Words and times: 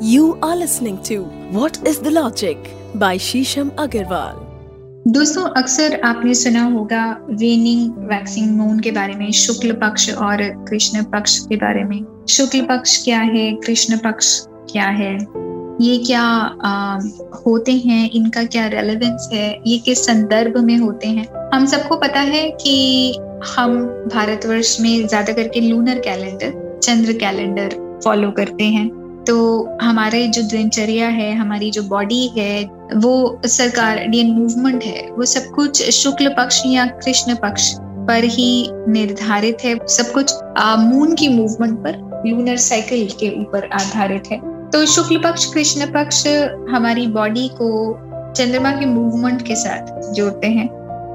You 0.00 0.38
are 0.42 0.56
listening 0.56 1.02
to 1.04 1.22
What 1.52 1.86
is 1.86 2.00
the 2.00 2.10
Logic 2.10 2.58
by 2.94 3.16
Shisham 3.16 3.70
Agarwal. 3.70 4.34
दोस्तों 5.08 5.42
अक्सर 5.42 6.00
आपने 6.04 6.34
सुना 6.34 6.62
होगा 6.64 7.26
वेनिंग 7.30 7.92
वैक्सिंग 7.92 8.56
मून 8.56 8.80
के 8.80 8.90
बारे 8.90 9.14
में 9.14 9.30
शुक्ल 9.32 9.72
पक्ष 9.72 10.14
और 10.14 10.64
कृष्ण 10.68 11.02
पक्ष 11.02 11.38
के 11.38 11.56
बारे 11.56 11.84
में। 11.84 12.26
शुक्ल 12.28 12.60
पक्ष 12.60 13.04
क्या 13.04 13.20
है 13.20 13.52
कृष्ण 13.56 13.96
पक्ष 13.96 14.40
क्या 14.72 14.84
है? 14.84 15.14
ये 15.80 15.98
क्या 15.98 16.22
आ, 16.22 16.98
होते 17.46 17.72
हैं? 17.72 18.10
इनका 18.10 18.44
क्या 18.44 18.66
रेलेवेंस 18.66 19.28
है? 19.32 19.62
ये 19.66 19.78
किस 19.78 20.06
संदर्भ 20.06 20.58
में 20.58 20.76
होते 20.78 21.08
हैं? 21.08 21.50
हम 21.54 21.66
सबको 21.66 21.96
पता 21.96 22.20
है 22.20 22.50
कि 22.50 23.18
हम 23.56 23.78
भारतवर्ष 24.14 24.80
में 24.80 25.06
ज़्यादा 25.06 25.32
करके 25.32 25.60
लूनर 25.60 25.98
कैलेंडर 25.98 26.80
चंद्र 26.82 27.12
कैलेंडर 27.12 28.00
फॉलो 28.04 28.30
करते 28.30 28.64
हैं। 28.64 29.03
तो 29.26 29.34
हमारे 29.82 30.26
जो 30.28 30.42
दिनचर्या 30.42 31.08
है, 31.08 31.34
हमारी 31.34 31.70
जो 31.70 31.82
बॉडी 31.82 32.26
है, 32.38 32.64
वो 32.96 33.40
सरकारियन 33.46 34.30
मूवमेंट 34.30 34.84
है, 34.84 35.08
वो 35.10 35.24
सब 35.24 35.50
कुछ 35.54 35.82
शुक्ल 35.90 36.28
पक्ष 36.28 36.62
या 36.66 36.86
कृष्ण 36.86 37.34
पक्ष 37.34 37.72
पर 38.08 38.24
ही 38.24 38.70
निर्धारित 38.88 39.58
है। 39.64 39.74
सब 39.88 40.12
कुछ 40.12 40.34
मून 40.78 41.14
की 41.14 41.28
मूवमेंट 41.28 41.78
पर 41.78 42.22
लूनर 42.26 42.56
साइकिल 42.56 43.08
के 43.20 43.30
ऊपर 43.40 43.68
आधारित 43.72 44.24
है। 44.32 44.40
तो 44.70 44.84
शुक्ल 44.86 45.18
पक्ष, 45.18 45.44
कृष्ण 45.44 45.86
पक्ष 45.86 46.26
हमारी 46.70 47.06
बॉडी 47.06 47.48
को 47.48 47.68
चंद्रमा 48.32 48.70
के 48.70 48.86
मूवमेंट 48.86 49.42
के 49.42 49.54
साथ 49.54 50.12
जोड़ते 50.12 50.46
हैं 50.46 50.68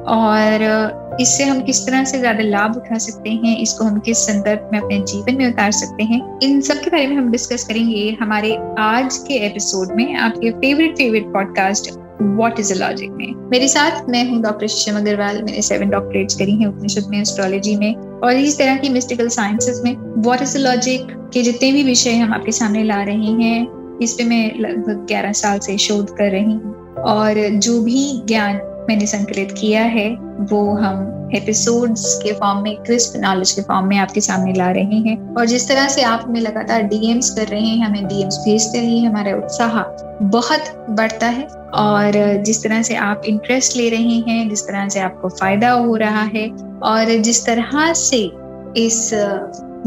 और 0.05 1.07
इससे 1.19 1.43
हम 1.43 1.61
किस 1.61 1.85
तरह 1.85 2.03
से 2.03 2.19
ज़्यादा 2.19 2.43
लाभ 2.43 2.75
उठा 2.77 2.97
सकते 2.97 3.29
हैं, 3.29 3.57
इसको 3.57 3.85
हम 3.85 3.99
किस 3.99 4.17
संदर्भ 4.17 4.69
में 4.73 4.79
अपने 4.79 4.99
जीवन 5.03 5.37
में 5.37 5.47
उतार 5.47 5.71
सकते 5.71 6.03
हैं, 6.03 6.21
इन 6.43 6.61
सब 6.61 6.81
के 6.81 6.89
बारे 6.89 7.07
में 7.07 7.15
हम 7.15 7.31
डिस्कस 7.31 7.63
करेंगे 7.63 8.17
हमारे 8.21 8.55
आज 8.79 9.17
के 9.27 9.45
एपिसोड 9.47 9.95
में, 9.95 10.15
आपके 10.17 10.51
favourite 10.51 10.97
favourite 10.97 11.33
podcast 11.33 11.91
what 12.21 12.59
is 12.59 12.73
a 12.73 12.75
logic 12.77 13.09
में। 13.11 13.33
मेरे 13.51 13.67
साथ 13.67 14.09
मैं 14.09 14.23
हूँ 14.29 14.41
डॉक्टर 14.43 14.67
शिशम 14.67 14.97
अग्रवाल, 14.97 15.41
मैंने 15.43 15.61
सेवन 15.61 15.89
डॉक्टरेट्स 15.89 16.35
करी 16.35 16.55
हैं 16.55 16.67
उपनिषद 16.67 17.07
में 17.09 17.19
एस्ट्रोलॉजी 17.21 17.75
में, 17.75 17.95
और 17.95 18.35
इस 18.35 18.57
तरह 18.57 18.77
की 18.77 18.89
मिस्टिकल 18.89 19.27
साइंसेस 19.29 19.81
में 19.85 19.95
वॉट 20.23 20.41
इज़ 20.41 20.57
अ 20.57 20.61
लॉजिक 20.61 21.11
के 21.33 21.41
जितने 21.43 21.71
भी 21.71 21.83
विषय 21.83 22.15
हम 22.15 22.33
आपके 22.33 22.51
सामने 22.51 22.83
ला 22.83 23.01
रहे 23.03 23.31
हैं, 23.43 23.67
इस 24.01 24.13
पे 24.13 24.23
मैं 24.23 24.59
लगभग 24.59 25.05
ग्यारह 25.07 25.31
साल 25.33 25.59
से 25.59 25.77
शोध 25.77 26.15
कर 26.17 26.31
रही 26.31 26.53
हूँ, 26.53 26.75
और 27.07 27.47
जो 27.49 27.81
भी 27.83 28.01
ज्ञान 28.27 28.59
मैंने 28.89 29.05
संकलित 29.05 29.51
किया 29.51 29.81
है, 29.81 30.09
वो 30.51 30.75
हम 30.75 31.15
एपिसोड्स 31.35 32.19
के 32.23 32.31
फॉर्म 32.33 32.59
में 32.59 32.75
क्रिस्प 32.75 33.13
नॉलेज 33.15 33.51
के 33.51 33.61
फॉर्म 33.61 33.87
में 33.87 33.97
आपके 33.97 34.21
सामने 34.21 34.53
ला 34.53 34.69
रहे 34.71 34.99
हैं। 34.99 35.35
और 35.35 35.45
जिस 35.45 35.67
तरह 35.67 35.87
से 35.87 36.01
आप 36.01 36.23
हमें 36.27 36.41
लगातार 36.41 36.81
डीएम्स 36.81 37.29
कर 37.29 37.47
रहे 37.47 37.61
हैं, 37.61 37.85
हमें 37.85 38.07
डीएम्स 38.07 38.37
भेजते 38.37 38.79
रहिए, 38.79 39.05
हमारा 39.05 39.35
उत्साह 39.37 39.81
बहुत 40.21 40.87
बढ़ता 40.89 41.27
है। 41.27 41.43
और 41.75 42.11
जिस 42.43 42.63
तरह 42.63 42.81
से 42.81 42.95
आप 42.95 43.21
इंटरेस्ट 43.25 43.77
ले 43.77 43.89
रहे 43.89 44.17
हैं, 44.27 44.49
जिस 44.49 44.63
तरह 44.63 44.87
से 44.89 44.99
आपको 44.99 45.29
फ़ायदा 45.29 45.71
हो 45.71 45.95
रहा 45.95 46.23
है, 46.35 46.49
और 46.83 47.17
जिस 47.17 47.45
तरह 47.45 47.93
से 47.93 48.31
इस 48.77 49.11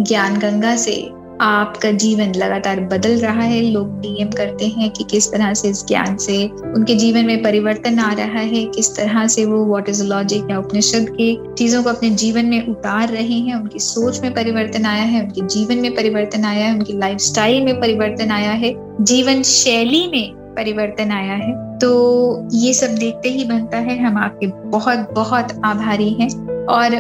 ज्ञान 0.01 0.39
गंगा 0.39 0.77
से 0.77 1.11
आपका 1.43 1.91
जीवन 1.91 2.33
लगातार 2.35 2.81
बदल 2.81 3.19
रहा 3.19 3.43
है। 3.43 3.63
लोग 3.63 4.01
डीएम 4.01 4.29
करते 4.29 4.67
हैं 4.67 4.91
कि 4.91 5.05
किस 5.05 5.33
तरह 5.33 5.55
से 5.55 5.69
इस 5.69 5.87
ज्ञान 5.87 6.17
से 6.17 6.47
उनके 6.47 6.95
जीवन 6.95 7.27
में 7.27 7.43
परिवर्तन 7.43 7.99
आ 7.99 8.13
रहा 8.13 8.41
है, 8.41 8.65
किस 8.65 8.97
तरह 8.97 9.27
से 9.27 9.45
वो 9.45 9.65
वॉट 9.65 9.89
इज़ 9.89 10.05
लॉजिक 10.05 10.43
या 10.51 10.59
उपनिषद 10.59 11.07
के 11.11 11.55
चीज़ों 11.55 11.83
को 11.83 11.91
अपने 11.91 12.11
जीवन 12.11 12.47
में 12.47 12.67
उतार 12.67 13.09
रहे 13.09 13.39
हैं। 13.39 13.55
उनकी 13.55 13.79
सोच 13.79 14.21
में 14.21 14.35
परिवर्तन 14.35 14.85
आया 14.85 15.03
है, 15.03 15.23
उनके 15.23 15.47
जीवन 15.47 15.77
में 15.77 15.95
परिवर्तन 15.95 16.45
आया 16.45 16.67
है, 16.67 16.75
उनकी 16.75 16.93
लाइफ 16.93 17.19
में 17.39 17.81
परिवर्तन 17.81 18.31
आया 18.31 18.51
है, 18.51 18.75
जीवन 19.05 19.43
शैली 19.43 20.07
में 20.09 20.35
परिवर्तन 20.35 21.11
आया 21.11 21.35
है। 21.35 21.79
तो 21.79 22.49
ये 22.53 22.75
सब 22.75 22.95
देखते 22.95 23.29
ही 23.29 23.45
बनता 23.45 23.79
है। 23.79 24.05
हम 24.05 24.17
आपके 24.17 24.47
बहुत 24.47 25.11
बहुत 25.15 25.61
आभारी 25.65 26.11
हैं 26.11 26.31
और 26.67 26.91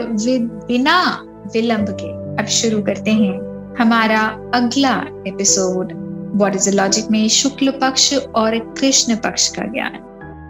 बिना 0.68 1.24
विलंब 1.54 1.86
के 2.00 2.10
अब 2.42 2.46
शुरू 2.48 2.82
करते 2.82 3.10
हैं। 3.10 3.51
हमारा 3.78 4.50
अगला 4.54 5.24
एपिसोड 5.26 5.92
वॉट 6.34 6.54
इज़ 6.54 6.76
लॉजिक 6.76 7.04
में 7.10 7.28
शुक्ल 7.28 7.70
पक्ष 7.70 8.14
और 8.14 8.58
कृष्ण 8.58 9.16
पक्ष 9.16 9.48
का 9.48 9.62
ज्ञान। 9.62 9.90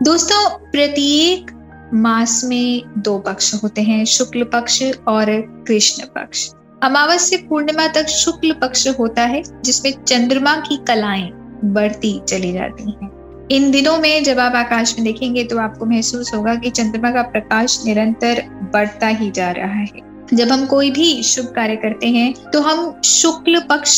दोस्तों, 0.03 0.49
प्रत्येक 0.51 1.51
मास 1.95 2.45
में 2.45 2.83
दो 2.99 3.19
पक्ष 3.19 3.63
होते 3.63 3.83
हैं, 3.83 4.05
शुक्ल 4.05 4.45
पक्ष 4.45 4.83
और 5.09 5.27
कृष्ण 5.69 6.05
पक्ष। 6.05 6.51
अमावस्या 6.83 7.47
पूर्णिमा 7.49 7.89
तक 7.89 8.07
शुक्ल 8.07 8.53
पक्ष 8.53 8.89
होता 8.99 9.23
है, 9.23 9.43
जिसमें 9.65 10.05
चंद्रमा 10.05 10.57
की 10.57 10.77
कलाएँ 10.77 11.31
बढ़ती 11.65 12.21
चली 12.29 12.53
जाती 12.53 12.91
हैं। 12.91 13.23
इन 13.51 13.71
दिनों 13.71 13.99
में 13.99 14.25
जब 14.25 14.39
आप 14.39 14.55
आकाश 14.55 14.95
में 14.99 15.05
देखेंगे 15.05 15.45
तो 15.45 15.59
आपको 15.59 15.87
महसूस 15.87 16.35
होगा 16.35 16.55
कि 16.55 16.71
चंद्रमा 16.71 17.11
का 17.11 17.23
प्रकाश 17.23 17.83
निरंतर 17.85 18.43
बढ़ता 18.73 19.07
ही 19.07 19.31
जा 19.31 19.51
रहा 19.51 19.73
है। 19.73 20.12
जब 20.33 20.53
हम 20.53 20.65
कोई 20.67 20.91
भी 20.91 21.23
शुभ 21.23 21.47
कार्य 21.47 21.77
करते 21.77 22.09
हैं 22.09 22.33
तो 22.53 22.61
हम 22.61 23.01
शुक्ल 23.05 23.61
पक्ष 23.61 23.95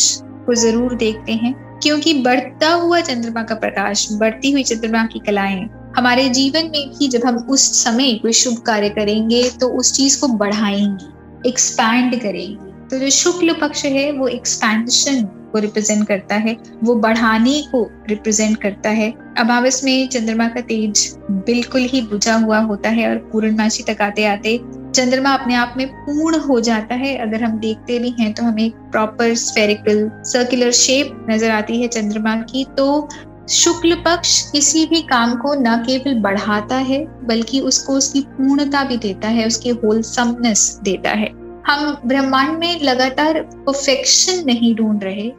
को 0.47 0.55
ज़रूर 0.55 0.95
देखते 0.95 1.33
हैं, 1.33 1.53
क्योंकि 1.83 2.15
बढ़ता 2.15 2.73
हुआ 2.73 3.01
चंद्रमा 3.01 3.43
का 3.43 3.55
प्रकाश, 3.55 4.09
बढ़ती 4.13 4.51
हुई 4.51 4.63
चंद्रमा 4.63 5.05
की 5.07 5.19
कलाएँ, 5.27 5.69
हमारे 5.97 6.29
जीवन 6.31 6.71
में 6.73 6.91
भी 6.91 7.09
जब 7.09 7.27
हम 7.27 7.37
उस 7.51 7.63
समय 7.85 8.15
कोई 8.15 8.33
शुभ 8.33 8.59
कार्य 8.67 8.89
करेंगे 8.91 9.49
तो 9.51 9.69
उस 9.71 9.93
चीज़ 9.93 10.21
को 10.21 10.29
बढ़ाएँगे 10.29 11.49
एक्सपैंड 11.49 12.21
करेंगे। 12.21 12.73
तो 12.91 12.99
जो 12.99 13.11
शुक्ल 13.11 13.53
पक्ष 13.53 13.85
है, 13.85 14.11
वो 14.13 14.29
एक्सपेंशन 14.29 15.23
को 15.53 15.59
रिप्रेजेंट 15.59 16.07
करता 16.09 16.35
है, 16.37 16.57
वो 16.85 16.95
बढ़ाने 16.97 17.61
को 17.73 17.89
रिप्रेजेंट 18.09 18.57
करता 18.57 18.91
है। 18.91 19.11
अब 19.11 19.39
अमावस 19.41 19.83
में 19.85 20.09
चंद्रमा 20.09 20.49
का 20.49 20.61
तेज 20.63 21.15
बिल्कुल 21.47 21.83
ही 21.83 22.01
बुझा 22.03 22.35
हुआ 22.37 22.59
होता 22.61 22.91
है 22.91 23.09
और 23.11 23.17
पूर्णमासी 23.33 23.83
तक 23.85 24.03
आते 24.03 24.25
आते 24.27 24.57
चंद्रमा 24.95 25.33
अपने 25.33 25.55
आप 25.55 25.75
में 25.77 25.87
पूर्ण 25.97 26.39
हो 26.41 26.59
जाता 26.61 26.95
है। 26.95 27.17
अगर 27.19 27.43
हम 27.43 27.59
देखते 27.59 27.99
भी 27.99 28.15
हैं 28.19 28.33
तो 28.35 28.43
हमें 28.43 28.71
प्रॉपर 28.91 29.35
स्फेरिकल 29.37 30.09
सर्कुलर 30.25 30.71
शेप 30.73 31.27
नज़र 31.31 31.51
आती 31.51 31.81
है 31.83 31.89
चंद्रमा 31.89 32.37
की। 32.43 32.65
तो 32.77 33.09
शुक्ल 33.51 33.95
पक्ष 34.01 34.41
किसी 34.51 34.85
भी 34.87 35.01
काम 35.05 35.35
को 35.37 35.55
न 35.55 35.77
केवल 35.79 36.21
बढ़ाता 36.21 36.77
है, 36.77 37.05
बल्कि 37.27 37.61
उसको 37.63 37.93
उसकी 37.93 38.21
पूर्णता 38.31 38.85
भी 38.85 38.97
देता 38.99 39.29
है, 39.29 39.47
उसकी 39.47 39.71
होलसमनेस 39.71 40.79
देता 40.83 41.11
है। 41.13 41.29
हम 41.67 41.97
ब्रह्मांड 42.07 42.59
में 42.59 42.81
लगातार 42.83 43.41
परफेक्शन 43.43 44.43
नहीं 44.47 44.75
ढूंढ 44.75 45.05
रहे, 45.05 45.31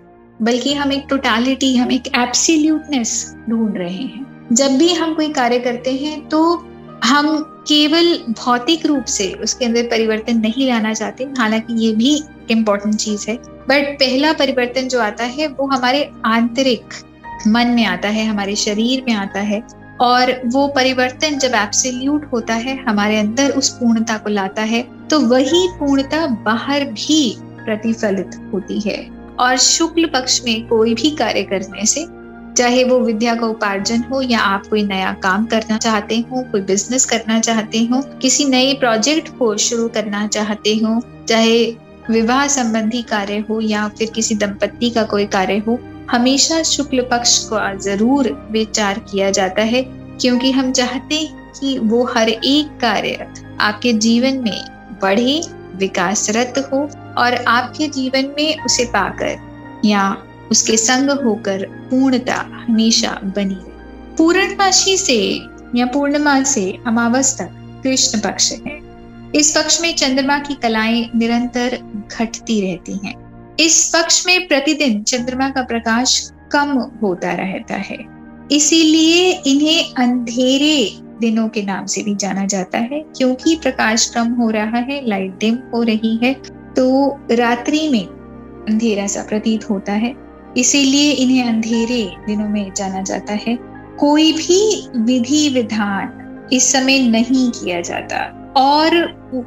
बल्कि 0.42 0.74
हम 0.74 0.92
एक 0.92 1.06
टोटालिटी 1.10 1.76
हम 1.76 1.92
एक 1.92 2.08
एब्सोल्यूटनेस 2.18 3.36
ढूंढ 3.50 3.78
रहे 3.78 3.94
हैं। 3.94 4.48
जब 4.54 4.78
भी 4.78 4.94
हम 4.94 5.14
कोई 5.14 5.30
कार्य 5.34 5.60
करते 5.60 5.92
हैं 5.96 6.28
तो 6.30 6.42
हम 7.04 7.36
केवल 7.68 8.18
भौतिक 8.30 8.86
रूप 8.86 9.06
से 9.06 9.32
उसके 9.34 9.66
अंदर 9.66 9.84
परिवर्तन 9.84 10.38
नहीं 10.38 10.68
लाना 10.68 10.94
चाहते, 10.94 11.24
हालाँकि 11.38 11.74
ये 11.86 11.94
भी 11.96 12.22
इम्पोर्टेंट 12.52 12.96
चीज़ 12.96 13.26
है। 13.30 13.36
बट 13.70 13.96
पहला 13.96 14.34
परिवर्तन 14.34 14.88
जो 14.88 15.00
आता 15.02 15.24
है, 15.24 15.48
वो 15.48 15.68
हमारे 15.68 16.10
आंतरिक 16.26 16.94
मन 17.48 17.68
में 17.68 17.86
आता 17.86 18.10
है, 18.10 18.26
हमारे 18.26 18.56
शरीर 18.56 19.04
में 19.08 19.14
आता 19.14 19.40
है, 19.42 19.62
और 20.02 20.42
वो 20.46 20.68
परिवर्तन 20.68 21.38
जब 21.38 21.54
एब्सोल्यूट 21.56 22.30
होता 22.34 22.54
है, 22.54 22.78
हमारे 22.84 23.20
अंदर 23.20 23.52
उस 23.52 23.70
पूर्णता 23.70 24.18
को 24.18 24.30
लाता 24.30 24.62
है 24.64 24.84
तो 25.10 25.20
वही 25.20 25.68
पूर्णता 25.80 26.26
बाहर 26.46 26.84
भी 26.86 27.38
प्रतिफलित 27.66 28.32
होती 28.54 28.80
है। 28.80 28.98
और 29.40 29.58
शुक्ल 29.58 30.06
पक्ष 30.06 30.40
में 30.46 30.68
कोई 30.68 30.94
भी 30.94 31.10
कार्य 31.12 31.44
करने 31.44 31.86
से 31.86 32.06
चाहे 32.58 32.84
वो 32.84 33.00
विद्या 33.00 33.36
का 33.36 33.48
उपार्जन 33.48 34.04
हो 34.04 34.22
या 34.22 34.40
आप 34.40 34.68
कोई 34.68 34.84
नया 34.84 35.12
काम 35.14 35.46
करना 35.46 35.78
चाहते 35.78 36.20
हो, 36.20 36.42
कोई 36.42 36.62
बिज़नेस 36.62 37.06
करना 37.06 37.40
चाहते 37.40 37.80
हो, 37.84 38.02
किसी 38.22 38.46
नए 38.46 38.74
प्रोजेक्ट 38.74 39.30
को 39.38 39.56
शुरू 39.58 39.88
करना 39.88 40.28
चाहते 40.28 40.76
हो, 40.76 41.02
चाहे 41.28 41.66
विवाह 42.10 42.48
संबंधी 42.48 43.02
कार्य 43.02 43.38
हो 43.50 43.60
या 43.62 43.88
फिर 43.88 44.12
किसी 44.16 44.36
दंपत्ति 44.36 44.90
का 44.90 45.04
कोई 45.04 45.26
कार्य 45.26 45.58
हो, 45.58 45.80
हमेशा 46.12 46.62
शुक्ल 46.64 47.02
पक्ष 47.02 47.38
को 47.44 47.80
ज़रूर 47.80 48.30
विचार 48.52 49.00
किया 49.00 49.32
जाता 49.32 49.62
है, 49.62 49.82
क्योंकि 50.22 50.52
हम 50.52 50.72
चाहते 50.72 51.28
कि 51.60 51.78
वो 51.80 52.04
हर 52.06 52.30
एक 52.30 52.78
कार्य 52.82 53.28
आपके 53.62 53.94
जीवन 53.94 54.38
में 54.38 54.98
बढ़े, 55.02 55.42
विकासरत 55.76 56.70
हो 56.74 56.78
और 57.18 57.34
आपके 57.48 57.88
जीवन 57.88 58.34
में 58.38 58.64
उसे 58.66 58.86
पाकर 58.86 59.38
या 59.86 60.06
उसके 60.52 60.78
संग 60.78 61.10
होकर 61.20 61.66
पूर्णता 61.90 62.36
हमेशा 62.54 63.20
बनी। 63.36 63.58
पूर्णमासी 64.18 64.98
से 64.98 65.20
या 65.76 65.86
पूर्णिमा 65.86 66.42
से 66.44 66.72
अमावस 66.88 67.38
तक 67.40 67.50
कृष्ण 67.84 68.20
पक्ष 68.20 68.52
है। 68.52 68.80
इस 69.36 69.56
पक्ष 69.58 69.82
में 69.82 69.94
चंद्रमा 69.96 70.38
की 70.40 70.54
कलाएँ 70.54 71.10
निरंतर 71.16 71.78
घटती 72.12 72.62
रहती 72.62 73.00
हैं। 73.06 73.14
इस 73.60 73.90
पक्ष 73.96 74.26
में 74.28 74.48
प्रतिदिन 74.48 75.02
चंद्रमा 75.04 75.50
का 75.50 75.62
प्रकाश 75.62 76.32
कम 76.52 76.72
होता 77.02 77.34
रहता 77.34 77.76
है। 77.76 77.98
इसीलिए 78.52 79.32
इन्हें 79.48 79.94
अंधेरे 79.94 81.00
दिनों 81.22 81.48
के 81.50 81.62
नाम 81.64 81.86
से 81.86 82.02
भी 82.04 82.16
जाना 82.16 82.46
जाता 82.46 82.78
है, 82.78 83.00
क्योंकि 83.18 83.56
प्रकाश 83.56 84.06
कम 84.06 84.34
हो 84.34 84.50
रहा 84.50 84.80
है, 84.80 85.08
लाइट 85.08 85.38
डिम 85.40 85.58
हो 85.74 85.82
रही 85.84 86.20
है 86.24 86.34
तो 86.76 87.18
रात्रि 87.32 87.88
में 87.90 88.06
अंधेरा 88.70 89.08
सा 89.08 89.22
प्रतीत 89.22 89.70
होता 89.70 89.94
है। 89.94 90.25
इसीलिए 90.58 91.12
इन्हें 91.12 91.44
अंधेरे 91.44 92.04
दिनों 92.28 92.50
में 92.50 92.72
जाना 92.74 93.02
जाता 93.02 93.34
है। 93.34 93.58
कोई 94.00 94.32
भी 94.34 94.90
विधि 94.98 95.50
विधान 95.50 96.50
इस 96.54 96.72
समय 96.72 97.00
नहीं 97.00 97.50
किया 97.52 97.82
जाता 97.82 98.18
और 98.58 98.96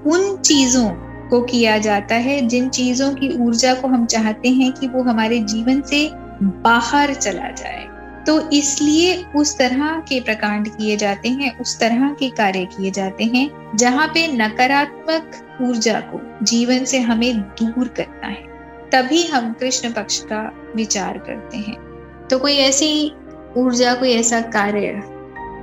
उन 0.06 0.36
चीज़ों 0.36 0.88
को 1.30 1.40
किया 1.42 1.78
जाता 1.78 2.14
है 2.14 2.40
जिन 2.48 2.68
चीज़ों 2.68 3.12
की 3.14 3.28
ऊर्जा 3.38 3.74
को 3.74 3.88
हम 3.88 4.06
चाहते 4.06 4.48
हैं 4.48 4.72
कि 4.72 4.86
वो 4.86 5.02
हमारे 5.02 5.38
जीवन 5.38 5.80
से 5.82 6.10
बाहर 6.42 7.14
चला 7.14 7.50
जाए। 7.50 7.86
तो 8.26 8.50
इसलिए 8.50 9.24
उस 9.36 9.56
तरह 9.58 10.00
के 10.08 10.20
प्रकांड 10.20 10.68
किए 10.68 10.96
जाते 10.96 11.28
हैं, 11.28 11.58
उस 11.58 11.78
तरह 11.80 12.08
के 12.12 12.28
कार्य 12.30 12.64
किए 12.64 12.90
जाते 12.90 13.24
हैं, 13.24 13.76
जहाँ 13.76 14.08
पे 14.08 14.26
नकारात्मक 14.28 15.58
ऊर्जा 15.62 16.00
को 16.00 16.44
जीवन 16.44 16.84
से 16.84 16.98
हमें 17.00 17.40
दूर 17.40 17.88
करना 17.88 18.26
है। 18.26 18.47
तभी 18.92 19.22
हम 19.22 19.52
कृष्ण 19.52 19.92
पक्ष 19.92 20.18
का 20.22 20.40
विचार 20.76 21.18
करते 21.18 21.56
हैं। 21.56 21.76
तो 22.30 22.38
कोई 22.38 22.56
ऐसी 22.56 23.12
ऊर्जा 23.56 23.94
कोई 23.94 24.12
ऐसा 24.12 24.40
कार्य 24.50 25.02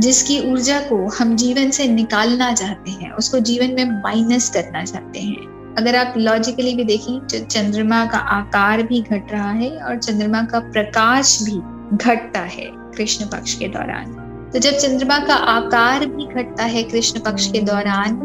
जिसकी 0.01 0.39
ऊर्जा 0.51 0.80
को 0.80 0.98
हम 1.10 1.36
जीवन 1.36 1.69
से 1.72 1.88
निकालना 1.88 2.51
चाहते 2.54 2.92
हैं 2.92 3.12
उसको 3.12 3.39
जीवन 3.39 3.74
में 3.74 4.01
माइनस 4.04 4.50
करना 4.50 4.83
चाहते 4.83 5.19
हैं। 5.19 5.75
अगर 5.77 5.95
आप 5.95 6.13
लॉजिकली 6.18 6.75
भी 6.75 6.83
देखें 6.83 7.19
तो 7.19 7.39
चंद्रमा 7.45 8.06
का 8.06 8.18
आकार 8.18 8.83
भी 8.83 9.01
घट 9.01 9.31
रहा 9.31 9.51
है 9.51 9.69
और 9.78 9.98
चंद्रमा 9.98 10.42
का 10.44 10.60
प्रकाश 10.60 11.38
भी 11.42 11.57
घटता 11.98 12.39
है 12.39 12.69
कृष्ण 12.98 13.25
पक्ष 13.25 13.54
के 13.54 13.68
दौरान। 13.68 14.13
तो 14.54 14.60
जब 14.60 14.71
चंद्रमा 14.71 15.18
का 15.19 15.36
आकार 15.36 16.06
भी 16.06 16.25
घटता 16.25 16.63
है 16.63 16.83
कृष्ण 16.83 17.19
पक्ष 17.19 17.51
के 17.51 17.62
दौरान 17.62 18.16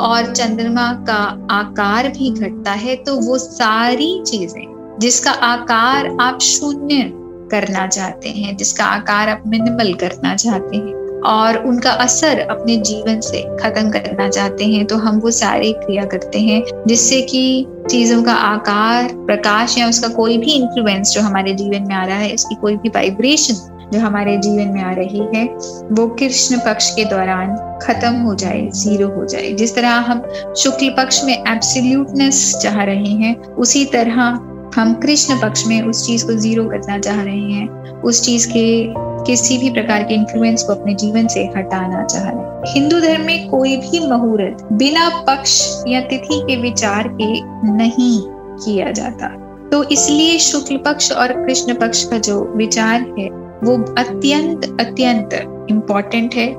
और 0.00 0.32
चंद्रमा 0.32 0.92
का 1.08 1.22
आकार 1.50 2.08
भी 2.08 2.30
घटता 2.30 2.72
है 2.72 2.96
तो 2.96 3.14
वो 3.20 3.38
सारी 3.38 4.22
चीज़ें, 4.26 4.96
जिसका 5.00 5.30
आकार 5.30 6.16
आप 6.20 6.40
शून्य 6.40 7.10
करना 7.50 7.86
चाहते 7.86 8.28
हैं, 8.28 8.56
जिसका 8.56 8.84
आकार 8.84 9.28
आप 9.28 9.42
मिनिमल 9.46 9.92
करना 9.94 10.34
चाहते 10.36 10.76
हैं, 10.76 10.94
और 11.26 11.56
उनका 11.66 11.90
असर 11.90 12.40
अपने 12.40 12.76
जीवन 12.78 13.20
से 13.20 13.42
खत्म 13.58 13.90
करना 13.90 14.28
चाहते 14.28 14.64
हैं 14.64 14.84
तो 14.86 14.96
हम 14.96 15.18
वो 15.20 15.30
सारे 15.30 15.72
क्रिया 15.74 16.04
करते 16.04 16.40
हैं, 16.40 16.62
जिससे 16.86 17.20
कि 17.22 17.66
चीज़ों 17.90 18.22
का 18.22 18.34
आकार, 18.34 19.08
प्रकाश 19.26 19.78
या 19.78 19.88
उसका 19.88 20.08
कोई 20.08 20.38
भी 20.38 20.52
इंफ्लुएंस 20.52 21.12
जो 21.12 21.20
हमारे 21.20 21.54
जीवन 21.54 21.86
में 21.88 21.94
आ 21.94 22.04
रहा 22.04 22.16
है, 22.16 22.34
उसकी 22.34 22.54
कोई 22.54 22.76
भी 22.76 22.88
वाइब्रेशन 22.88 23.75
जो 23.92 24.00
हमारे 24.00 24.36
जीवन 24.36 24.68
में 24.68 24.82
आ 24.82 24.92
रही 24.92 25.20
है, 25.34 25.44
वो 25.92 26.06
कृष्ण 26.06 26.58
पक्ष 26.58 26.94
के 26.94 27.04
दौरान 27.04 27.78
खत्म 27.82 28.14
हो 28.14 28.34
जाए, 28.34 28.68
ज़ीरो 28.70 29.08
हो 29.08 29.24
जाए। 29.24 29.52
जिस 29.52 29.74
तरह 29.74 29.88
हम 29.88 30.22
शुक्ल 30.56 30.88
पक्ष 30.88 31.24
में 31.24 31.44
एब्सोल्यूटनेस 31.48 32.58
चाह 32.62 32.82
रहे 32.82 33.12
हैं, 33.12 33.44
उसी 33.44 33.84
तरह 33.84 34.40
हम 34.76 34.94
कृष्ण 34.94 35.40
पक्ष 35.42 35.66
में 35.66 35.82
उस 35.82 36.06
चीज़ 36.06 36.26
को 36.26 36.32
ज़ीरो 36.32 36.64
करना 36.64 36.98
चाह 36.98 37.22
रहे 37.22 37.52
हैं। 37.52 38.02
उस 38.02 38.22
चीज़ 38.22 38.48
के 38.48 38.94
किसी 39.24 39.58
भी 39.58 39.70
प्रकार 39.70 40.02
के 40.02 40.14
इन्फ्लुएंस 40.14 40.62
को 40.62 40.72
अपने 40.72 40.94
जीवन 40.94 41.26
से 41.26 41.40
हटाना 41.40 42.04
चाह 42.04 42.22
रहे 42.22 42.32
हैं। 42.32 42.62
हिंदू 42.68 43.00
धर्म 43.00 43.20
में 43.20 43.48
कोई 43.48 43.76
भी 43.76 44.08
मुहूर्त 44.08 44.68
बिना 44.72 45.08
पक्ष 45.08 45.82
या 45.88 46.00
तिथि 46.00 46.40
के 46.42 46.56
विचार 46.56 47.08
के 47.08 47.40
नहीं 47.72 48.20
किया 48.56 48.90
जाता। 48.90 49.28
तो 49.72 49.84
इसलिए 49.84 50.38
शुक्ल 50.38 50.76
पक्ष 50.76 51.12
और 51.12 51.32
कृष्ण 51.32 51.74
पक्ष 51.74 52.04
का 52.04 52.18
जो 52.18 52.52
विचार 52.56 53.00
है 53.18 53.45
वो 53.64 53.76
अत्यंत 53.98 54.64
अत्यंत 54.80 55.34
इंपॉर्टेंट 55.70 56.34
है 56.34 56.52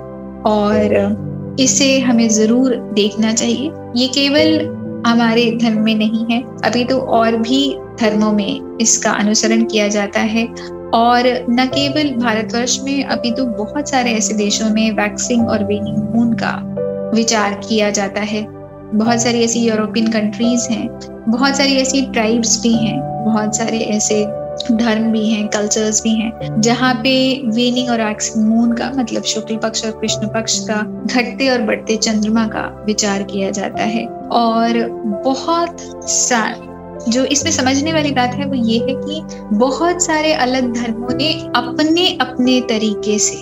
और 0.47 1.55
इसे 1.59 1.99
हमें 1.99 2.27
ज़रूर 2.29 2.75
देखना 2.93 3.33
चाहिए। 3.33 3.71
ये 3.95 4.07
केवल 4.09 4.75
हमारे 5.07 5.45
धर्म 5.61 5.79
में 5.79 5.95
नहीं 5.95 6.25
है, 6.25 6.41
अभी 6.65 6.83
तो 6.85 6.97
और 6.99 7.35
भी 7.37 7.77
धर्मों 7.99 8.31
में 8.31 8.77
इसका 8.81 9.11
अनुसरण 9.11 9.63
किया 9.63 9.87
जाता 9.87 10.19
है 10.21 10.45
और 10.95 11.23
न 11.49 11.65
केवल 11.67 12.13
भारतवर्ष 12.15 12.79
में, 12.83 13.03
अभी 13.05 13.31
तो 13.31 13.45
बहुत 13.45 13.89
सारे 13.89 14.11
ऐसे 14.11 14.33
देशों 14.35 14.69
में 14.69 14.91
वैक्सिंग 14.93 15.47
और 15.49 15.63
वेनिंग 15.63 15.97
मून 16.15 16.33
का 16.33 16.59
विचार 17.15 17.59
किया 17.59 17.89
जाता 17.91 18.21
है। 18.23 18.45
बहुत 18.89 19.21
सारी 19.21 19.43
ऐसी 19.43 19.59
यूरोपियन 19.59 20.11
कंट्रीज़ 20.11 20.67
हैं, 20.71 20.87
बहुत 21.29 21.55
सारी 21.55 21.75
ऐसी 21.77 22.01
ट्राइब्स 22.03 22.61
भी 22.63 22.73
हैं, 22.75 22.99
बहुत 23.25 23.55
सारे 23.55 23.79
ऐसे 23.95 24.23
धर्म 24.71 25.11
भी 25.11 25.29
हैं 25.29 25.47
कल्चर्स 25.47 26.01
भी 26.03 26.09
हैं, 26.09 26.61
जहाँ 26.61 26.93
पे 26.93 27.15
वेनिंग 27.45 27.89
और 27.89 28.01
मून 28.37 28.73
का 28.73 28.91
मतलब 28.95 29.23
शुक्ल 29.23 29.57
पक्ष 29.57 29.85
और 29.85 29.91
कृष्ण 29.91 30.27
पक्ष 30.27 30.59
का 30.59 30.81
घटते 31.05 31.49
और 31.49 31.61
बढ़ते 31.61 31.97
चंद्रमा 31.97 32.47
का 32.47 32.83
विचार 32.85 33.23
किया 33.23 33.51
जाता 33.51 33.83
है। 33.83 34.05
और 34.31 34.87
बहुत 35.25 35.77
सारे 36.09 37.11
जो 37.11 37.23
इसमें 37.25 37.51
समझने 37.51 37.93
वाली 37.93 38.11
बात 38.11 38.33
है 38.33 38.45
वो 38.45 38.55
ये 38.55 38.79
है 38.79 38.95
कि 38.95 39.21
बहुत 39.57 40.01
सारे 40.01 40.33
अलग 40.33 40.73
धर्मों 40.73 41.15
ने 41.15 41.31
अपने 41.55 42.07
अपने 42.21 42.59
तरीके 42.61 43.17
से 43.19 43.37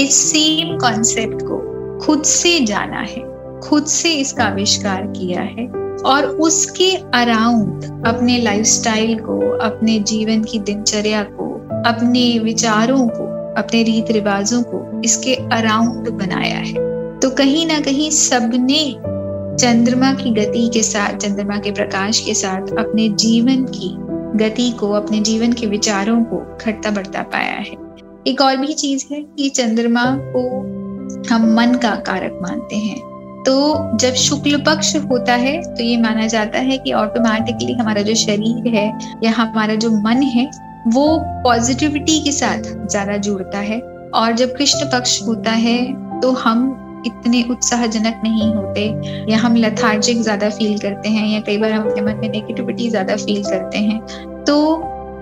इस 0.00 0.14
सेम 0.14 0.78
कॉन्सेप्ट 0.78 1.42
को 1.42 1.98
खुद 1.98 2.22
से 2.22 2.58
जाना 2.60 3.00
है, 3.00 3.22
खुद 3.60 3.86
से 3.86 4.12
इसका 4.12 4.44
आविष्कार 4.44 5.02
किया 5.06 5.40
है। 5.40 5.66
और 6.06 6.24
उसके 6.24 6.96
अराउंड 6.96 7.84
अपने 8.06 8.38
लाइफस्टाइल 8.38 9.18
को, 9.18 9.58
अपने 9.58 9.98
जीवन 9.98 10.44
की 10.44 10.58
दिनचर्या 10.58 11.22
को, 11.22 11.54
अपने 11.88 12.38
विचारों 12.38 13.08
को, 13.08 13.54
अपने 13.54 13.82
रीत 13.82 14.10
रिवाजों 14.10 14.62
को 14.62 15.02
इसके 15.04 15.34
अराउंड 15.34 16.10
बनाया 16.10 16.58
है। 16.58 16.74
तो 17.18 17.30
कहीं 17.30 17.66
ना 17.66 17.80
कहीं 17.80 18.10
सबने 18.10 18.96
चंद्रमा 19.56 20.12
की 20.12 20.30
गति 20.30 20.70
के 20.74 20.82
साथ, 20.82 21.16
चंद्रमा 21.16 21.58
के 21.58 21.70
प्रकाश 21.70 22.20
के 22.20 22.34
साथ 22.34 22.62
अपने 22.78 23.08
जीवन 23.08 23.64
की 23.64 23.96
गति 24.38 24.70
को, 24.70 24.92
अपने 24.92 25.20
जीवन 25.20 25.52
के 25.52 25.66
विचारों 25.66 26.24
को 26.24 26.58
घटता 26.66 26.90
बढ़ता 26.90 27.22
पाया 27.22 27.52
है। 27.52 27.76
एक 28.26 28.40
और 28.40 28.56
भी 28.56 28.72
चीज़ 28.72 29.04
है 29.12 29.22
कि 29.22 29.48
चंद्रमा 29.48 30.04
को 30.06 30.60
हम 31.34 31.54
मन 31.54 31.78
का 31.82 31.90
कारक 31.90 32.38
मानते 32.42 32.76
हैं। 32.76 33.11
तो 33.46 33.96
जब 34.00 34.14
शुक्ल 34.16 34.56
पक्ष 34.64 34.94
होता 35.10 35.34
है 35.36 35.60
तो 35.64 35.84
ये 35.84 35.96
माना 35.96 36.26
जाता 36.28 36.58
है 36.60 36.76
कि 36.78 36.92
ऑटोमेटिकली 36.94 37.72
हमारा 37.72 38.02
जो 38.02 38.14
शरीर 38.16 38.74
है 38.74 38.86
या 39.24 39.30
हमारा 39.32 39.74
जो 39.76 39.90
मन 39.92 40.22
है, 40.24 40.44
वो 40.88 41.18
पॉजिटिविटी 41.44 42.18
के 42.20 42.32
साथ 42.32 42.62
ज़्यादा 42.88 43.16
जुड़ता 43.18 43.58
है। 43.60 43.80
और 44.14 44.32
जब 44.32 44.56
कृष्ण 44.56 44.86
पक्ष 44.90 45.20
होता 45.22 45.50
है 45.58 45.76
तो 46.20 46.30
हम 46.34 47.02
इतने 47.06 47.42
उत्साहजनक 47.50 48.20
नहीं 48.24 48.52
होते 48.54 48.86
या 49.32 49.38
हम 49.38 49.56
लथार्जिक 49.56 50.20
ज़्यादा 50.22 50.48
फील 50.50 50.78
करते 50.78 51.08
हैं 51.08 51.26
या 51.28 51.40
कई 51.40 51.58
बार 51.58 51.72
हम 51.72 51.88
अपने 51.90 52.02
मन 52.02 52.20
में 52.20 52.28
नेगेटिविटी 52.28 52.88
ज़्यादा 52.90 53.16
फील 53.16 53.42
करते 53.44 53.78
हैं। 53.78 54.00
तो 54.44 54.58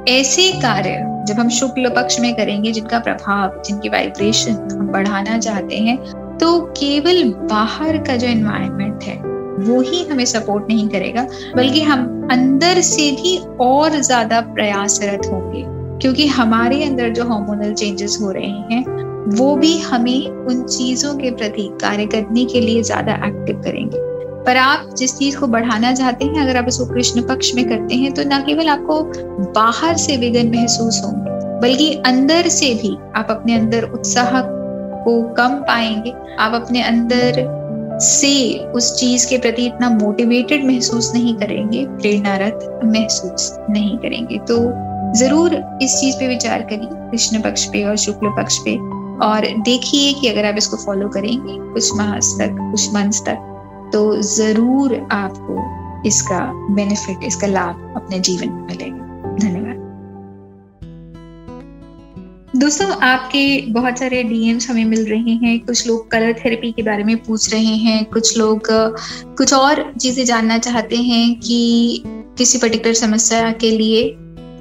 ऐसे 0.08 0.50
कार्य 0.62 1.06
जब 1.28 1.38
हम 1.40 1.48
शुक्ल 1.50 1.88
पक्ष 1.88 2.18
में 2.20 2.34
करेंगे, 2.34 2.72
जिनका 2.72 2.98
प्रभाव, 2.98 3.62
जिनकी 3.66 3.88
वाइब्रेशन 3.88 4.52
हम 4.72 4.86
बढ़ाना 4.92 5.38
चाहते 5.38 5.78
हैं 5.78 5.96
तो 6.40 6.60
केवल 6.76 7.22
बाहर 7.50 7.96
का 7.98 8.16
जो 8.16 8.26
एनवायरमेंट 8.26 9.02
है, 9.02 9.16
वो 9.60 9.80
ही 9.80 10.04
हमें 10.04 10.24
सपोर्ट 10.24 10.68
नहीं 10.68 10.88
करेगा, 10.88 11.26
बल्कि 11.56 11.82
हम 11.82 12.28
अंदर 12.32 12.80
से 12.80 13.10
भी 13.12 13.36
और 13.60 14.00
ज़्यादा 14.00 14.40
प्रयासरत 14.40 15.26
होंगे। 15.26 15.64
क्योंकि 16.02 16.26
हमारे 16.26 16.82
अंदर 16.84 17.08
जो 17.08 17.24
हार्मोनल 17.24 17.72
चेंजेस 17.74 18.18
हो 18.22 18.30
रहे 18.30 18.46
हैं, 18.46 18.84
वो 19.30 19.54
भी 19.56 19.78
हमें 19.78 20.28
उन 20.28 20.62
चीज़ों 20.62 21.14
के 21.14 21.30
प्रति 21.30 21.68
कार्य 21.80 22.06
करने 22.06 22.44
के 22.44 22.60
लिए 22.60 22.82
ज़्यादा 22.82 23.14
एक्टिव 23.26 23.60
करेंगे। 23.64 23.98
पर 24.44 24.56
आप 24.56 24.94
जिस 24.98 25.16
चीज़ 25.18 25.36
को 25.38 25.46
बढ़ाना 25.46 25.92
चाहते 25.92 26.24
हैं, 26.24 26.40
अगर 26.42 26.56
आप 26.56 26.68
इसको 26.68 26.86
कृष्ण 26.86 27.22
पक्ष 27.22 27.54
में 27.54 27.68
करते 27.68 27.94
हैं 27.94 28.12
तो 28.12 28.22
न 28.26 28.42
केवल 28.46 28.68
आपको 28.68 29.02
बाहर 29.54 29.96
से 29.96 30.16
विघन 30.16 30.50
महसूस 30.50 31.02
होंगे, 31.04 31.58
बल्कि 31.60 31.92
अंदर 32.06 32.48
से 32.48 32.72
भी 32.74 32.96
आप 33.16 33.26
अपने 33.30 33.54
अंदर 33.54 33.84
उत्साह 33.84 34.40
को 35.04 35.22
कम 35.34 35.56
पाएँगे। 35.62 36.12
आप 36.38 36.54
अपने 36.54 36.82
अंदर 36.82 37.42
से 38.02 38.58
उस 38.74 38.94
चीज़ 39.00 39.28
के 39.28 39.38
प्रति 39.38 39.64
इतना 39.66 39.88
मोटिवेटेड 39.90 40.64
महसूस 40.66 41.12
नहीं 41.14 41.34
करेंगे, 41.34 41.84
प्रेरणारत 41.86 42.80
महसूस 42.84 43.56
नहीं 43.70 43.96
करेंगे। 43.98 44.38
तो 44.48 44.56
ज़रूर 45.18 45.54
इस 45.82 45.98
चीज़ 46.00 46.16
पे 46.16 46.28
विचार 46.28 46.62
करिए, 46.62 46.88
कृष्ण 47.10 47.40
पक्ष 47.42 47.64
पे 47.64 47.84
और 47.84 47.96
शुक्ल 47.96 48.28
पक्ष 48.36 48.58
पे। 48.58 48.76
और 49.26 49.46
देखिए 49.62 50.12
कि 50.12 50.28
अगर 50.28 50.44
आप 50.44 50.54
इसको 50.58 50.76
फॉलो 50.76 51.08
करेंगे 51.08 51.56
कुछ 51.72 51.92
माह 51.96 52.16
तक, 52.16 52.56
कुछ 52.70 52.94
मंथ 52.94 53.24
तक 53.26 53.90
तो 53.92 54.00
ज़रूर 54.22 54.94
आपको 55.12 56.08
इसका 56.08 56.40
बेनिफिट 56.74 57.24
इसका 57.24 57.46
लाभ 57.46 57.92
अपने 57.96 58.18
जीवन 58.20 58.52
में 58.52 58.62
मिलेगा। 58.62 58.99
दोस्तों, 62.70 62.90
आपके 63.02 63.60
बहुत 63.68 63.98
सारे 63.98 64.22
डीएम्स 64.22 64.68
हमें 64.70 64.84
मिल 64.84 65.04
रहे 65.04 65.32
हैं। 65.34 65.58
कुछ 65.60 65.86
लोग 65.86 66.10
कलर 66.10 66.32
थेरेपी 66.32 66.70
के 66.72 66.82
बारे 66.82 67.04
में 67.04 67.16
पूछ 67.16 67.52
रहे 67.52 67.76
हैं। 67.76 68.04
कुछ 68.04 68.36
लोग, 68.38 68.68
कुछ 69.36 69.52
और 69.52 69.92
चीज़ें 70.00 70.24
जानना 70.24 70.58
चाहते 70.58 70.96
हैं 70.96 71.40
कि 71.40 72.02
किसी 72.06 72.58
पर्टिकुलर 72.58 72.94
समस्या 72.94 73.50
के 73.52 73.70
लिए 73.70 74.14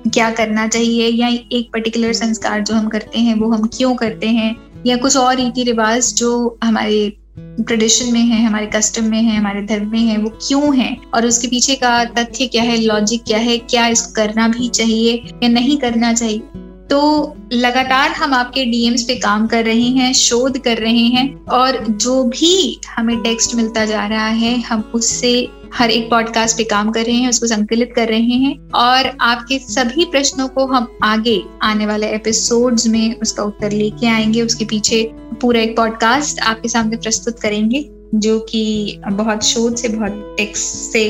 क्या 0.09 0.29
करना 0.31 0.67
चाहिए 0.67 1.07
या 1.07 1.27
एक 1.27 1.69
पर्टिकुलर 1.73 2.13
संस्कार 2.13 2.61
जो 2.61 2.75
हम 2.75 2.87
करते 2.87 3.19
हैं, 3.19 3.35
वो 3.35 3.51
हम 3.51 3.67
क्यों 3.67 3.95
करते 3.95 4.27
हैं 4.27 4.55
या 4.85 4.97
कुछ 4.97 5.17
और 5.17 5.35
रीति 5.35 5.63
रिवाज 5.63 6.13
जो 6.13 6.57
हमारे 6.63 7.13
ट्रेडिशन 7.39 8.13
में 8.13 8.21
है, 8.21 8.43
हमारे 8.45 8.65
कस्टम 8.65 9.03
में 9.03 9.21
है, 9.21 9.37
हमारे 9.37 9.61
धर्म 9.61 9.91
में 9.91 9.99
है, 9.99 10.17
वो 10.17 10.29
क्यों 10.47 10.75
है? 10.77 10.97
और 11.13 11.25
उसके 11.25 11.47
पीछे 11.47 11.75
का 11.75 12.03
तथ्य 12.05 12.47
क्या 12.47 12.63
है 12.63 12.77
लॉजिक 12.77 13.23
क्या 13.23 13.37
है, 13.37 13.57
क्या 13.57 13.87
इसको 13.87 14.13
करना 14.13 14.47
भी 14.47 14.69
चाहिए 14.69 15.23
या 15.43 15.49
नहीं 15.49 15.77
करना 15.77 16.13
चाहिए? 16.13 16.41
तो 16.89 17.35
लगातार 17.53 18.09
हम 18.09 18.33
आपके 18.33 18.65
डीएम्स 18.65 19.03
पे 19.03 19.15
काम 19.15 19.47
कर 19.47 19.65
रहे 19.65 19.81
हैं, 19.81 20.13
शोध 20.13 20.57
कर 20.57 20.77
रहे 20.77 21.05
हैं 21.05 21.45
और 21.45 21.85
जो 21.87 22.23
भी 22.23 22.81
हमें 22.97 23.23
टेक्स्ट 23.23 23.55
मिलता 23.55 23.85
जा 23.85 24.07
रहा 24.07 24.27
है, 24.27 24.61
हम 24.61 24.91
उससे 24.95 25.49
हर 25.73 25.91
एक 25.91 26.09
पॉडकास्ट 26.09 26.57
पे 26.57 26.63
काम 26.63 26.91
कर 26.91 27.05
रहे 27.05 27.15
हैं, 27.15 27.29
उसको 27.29 27.47
संकलित 27.47 27.93
कर 27.95 28.07
रहे 28.07 28.19
हैं 28.19 28.71
और 28.75 29.17
आपके 29.21 29.59
सभी 29.59 30.05
प्रश्नों 30.05 30.47
को 30.47 30.65
हम 30.65 30.99
आगे 31.03 31.43
आने 31.61 31.85
वाले 31.85 32.07
एपिसोड्स 32.07 32.87
में 32.87 33.19
उसका 33.19 33.43
उत्तर 33.43 33.71
लेके 33.71 34.07
आएँगे, 34.07 34.41
उसके 34.41 34.65
पीछे 34.65 35.11
पूरा 35.41 35.61
एक 35.61 35.77
पॉडकास्ट 35.77 36.39
आपके 36.39 36.69
सामने 36.69 36.97
प्रस्तुत 36.97 37.39
करेंगे। 37.39 37.98
जो 38.15 38.39
कि 38.39 39.01
बहुत 39.07 39.43
शोध 39.43 39.75
से 39.75 39.87
बहुत 39.87 40.35
टेक्स्ट 40.37 40.75
से 40.93 41.03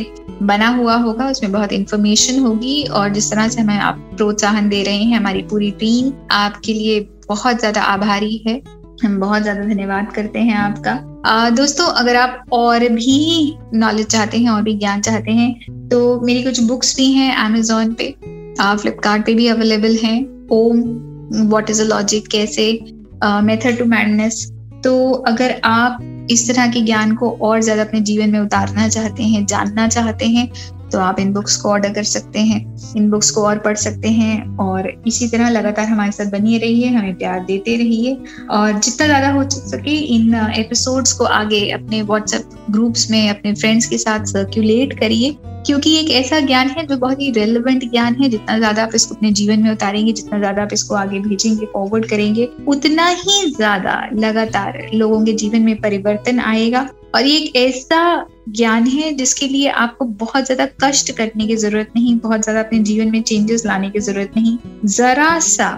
बना 0.43 0.67
हुआ 0.69 0.95
होगा 0.95 1.29
उसमें 1.29 1.51
बहुत 1.51 1.73
इंफॉर्मेशन 1.73 2.39
होगी 2.39 2.83
और 2.83 3.09
जिस 3.09 3.31
तरह 3.31 3.47
से 3.47 3.61
हमें 3.61 3.77
आप 3.77 4.09
प्रोत्साहन 4.17 4.69
दे 4.69 4.83
रहे 4.83 5.03
हैं 5.03 5.17
हमारी 5.17 5.41
पूरी 5.41 5.71
टीम 5.79 6.11
आपके 6.31 6.73
लिए 6.73 6.99
बहुत 7.27 7.59
ज़्यादा 7.59 7.81
आभारी 7.83 8.43
है। 8.47 8.61
हम 9.03 9.19
बहुत 9.19 9.41
ज़्यादा 9.41 9.61
धन्यवाद 9.63 10.11
करते 10.11 10.39
हैं 10.39 10.55
आपका। 10.55 10.91
आ, 11.25 11.49
दोस्तों 11.49 11.85
अगर 11.93 12.15
आप 12.15 12.45
और 12.51 12.87
भी 12.89 13.57
नॉलेज 13.73 14.07
चाहते 14.07 14.37
हैं 14.37 14.49
और 14.49 14.61
भी 14.61 14.73
ज्ञान 14.73 15.01
चाहते 15.01 15.31
हैं 15.31 15.87
तो 15.89 16.19
मेरी 16.21 16.43
कुछ 16.43 16.59
बुक्स 16.63 16.95
भी 16.97 17.11
हैं 17.11 17.35
अमेजोन 17.37 17.93
पे। 17.93 18.13
फ्लिपकार्ट 18.59 19.25
पे 19.25 19.33
भी 19.33 19.47
अवेलेबल 19.47 19.95
हैं। 20.03 20.19
Om 20.51 20.81
what 21.49 21.69
is 21.69 21.81
a 21.81 21.85
logic 21.85 22.27
कैसे 22.27 22.71
मेथड 23.43 23.77
टू 23.79 23.85
मैडनेस 23.85 24.45
तो 24.83 25.11
अगर 25.27 25.59
आप 25.63 25.99
इस 26.29 26.47
तरह 26.47 26.67
के 26.71 26.81
ज्ञान 26.81 27.15
को 27.15 27.29
और 27.41 27.61
ज़्यादा 27.61 27.83
अपने 27.83 28.01
जीवन 28.01 28.29
में 28.29 28.39
उतारना 28.39 28.87
चाहते 28.89 29.23
हैं, 29.23 29.45
जानना 29.45 29.87
चाहते 29.87 30.25
हैं 30.27 30.51
तो 30.91 30.99
आप 30.99 31.19
इन 31.19 31.31
बुक्स 31.33 31.55
को 31.57 31.69
ऑर्डर 31.69 31.91
कर 31.93 32.03
सकते 32.03 32.39
हैं। 32.41 32.59
इन 32.97 33.09
बुक्स 33.09 33.29
को 33.31 33.41
और 33.41 33.57
पढ़ 33.59 33.75
सकते 33.77 34.09
हैं 34.09 34.57
और 34.57 34.87
इसी 35.07 35.27
तरह 35.27 35.49
लगातार 35.49 35.85
हमारे 35.87 36.11
साथ 36.11 36.31
बनिए 36.31 36.57
रहिए, 36.59 36.87
हमें 36.87 37.15
प्यार 37.15 37.43
देते 37.45 37.75
रहिए 37.77 38.17
और 38.51 38.71
जितना 38.73 39.07
ज़्यादा 39.07 39.29
हो 39.31 39.43
सके 39.49 39.97
इन 40.15 40.35
एपिसोड्स 40.55 41.13
को 41.13 41.25
आगे 41.25 41.69
अपने 41.71 42.01
व्हाट्सएप 42.01 42.49
ग्रुप्स 42.69 43.09
में, 43.11 43.29
अपने 43.29 43.53
फ्रेंड्स 43.53 43.85
के 43.85 43.97
साथ 43.97 44.25
सर्क्यूलेट 44.27 44.99
करिए। 44.99 45.35
क्योंकि 45.65 45.95
एक 45.97 46.09
ऐसा 46.11 46.39
ज्ञान 46.39 46.67
है 46.67 46.85
जो 46.87 46.97
बहुत 46.97 47.21
ही 47.21 47.29
रेलिवेंट 47.31 47.89
ज्ञान 47.91 48.15
है, 48.21 48.29
जितना 48.29 48.57
ज़्यादा 48.57 48.83
आप 48.83 48.95
इसको 48.95 49.15
अपने 49.15 49.31
जीवन 49.31 49.59
में 49.59 49.71
उतारेंगे, 49.71 50.13
जितना 50.13 50.39
ज़्यादा 50.39 50.61
आप 50.61 50.73
इसको 50.73 50.95
आगे 50.95 51.19
भेजेंगे 51.19 51.65
फॉरवर्ड 51.65 52.05
करेंगे, 52.05 52.49
उतना 52.67 53.07
ही 53.07 53.49
ज़्यादा 53.51 54.01
लगातार 54.13 54.81
लोगों 54.93 55.23
के 55.25 55.33
जीवन 55.33 55.61
में 55.61 55.75
परिवर्तन 55.81 56.39
आएगा। 56.39 56.87
और 57.15 57.25
ये 57.25 57.37
एक 57.37 57.55
ऐसा 57.55 58.25
ज्ञान 58.49 58.87
है 58.87 59.11
जिसके 59.13 59.47
लिए 59.47 59.69
आपको 59.83 60.05
बहुत 60.05 60.45
ज़्यादा 60.45 60.67
कष्ट 60.83 61.11
करने 61.11 61.47
की 61.47 61.55
ज़रूरत 61.55 61.91
नहीं, 61.95 62.17
बहुत 62.19 62.43
ज़्यादा 62.43 62.59
अपने 62.59 62.79
जीवन 62.79 63.11
में 63.11 63.21
चेंजेस 63.21 63.65
लाने 63.65 63.89
की 63.89 63.99
ज़रूरत 63.99 64.31
नहीं। 64.37 64.57
जरा 64.85 65.37
सा 65.39 65.71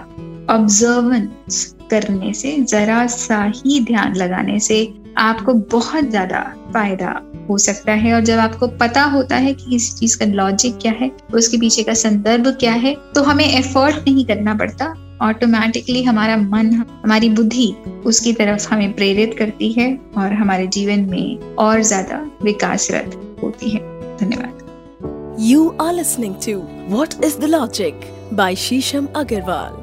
ऑब्जर्वेंस 0.50 1.76
करने 1.90 2.32
से, 2.32 2.56
जरा 2.60 3.06
सा 3.06 3.44
ही 3.56 3.80
ध्यान 3.84 4.14
लगाने 4.16 4.58
से 4.60 4.86
आपको 5.18 5.54
बहुत 5.54 6.10
ज़्यादा 6.10 6.40
फ़ायदा 6.72 7.20
हो 7.52 7.58
सकता 7.60 7.92
है 7.94 8.12
और 8.14 8.20
जब 8.22 8.38
आपको 8.40 8.66
पता 8.78 9.02
होता 9.10 9.36
है 9.36 9.52
कि 9.54 9.70
किसी 9.70 9.98
चीज़ 9.98 10.18
का 10.18 10.26
लॉजिक 10.26 10.78
क्या 10.82 10.92
है, 10.92 11.10
उसके 11.34 11.58
पीछे 11.58 11.82
का 11.82 11.94
संदर्भ 11.98 12.46
क्या 12.60 12.72
है 12.74 12.94
तो 13.14 13.22
हमें 13.22 13.44
एफर्ट 13.46 14.08
नहीं 14.08 14.24
करना 14.26 14.54
पड़ता। 14.54 14.94
ऑटोमेटिकली 15.22 16.02
हमारा 16.02 16.36
मन, 16.36 16.72
हमारी 17.04 17.28
बुद्धि 17.30 17.66
उसकी 18.06 18.32
तरफ़ 18.32 18.68
हमें 18.68 18.92
प्रेरित 18.92 19.34
करती 19.38 19.70
है 19.72 19.86
और 20.16 20.32
हमारे 20.32 20.66
जीवन 20.68 21.06
में 21.10 21.54
और 21.58 21.82
ज़्यादा 21.82 22.18
विकासरत 22.42 23.20
होती 23.42 23.70
है। 23.70 23.80
धन्यवाद। 24.18 25.38
You 25.40 25.68
are 25.80 25.94
listening 25.94 26.34
to 26.46 26.58
what 26.96 27.24
is 27.24 27.38
the 27.38 27.44
logic 27.50 28.10
by 28.32 28.56
Sheesham 28.58 29.06
Agarwal 29.16 29.81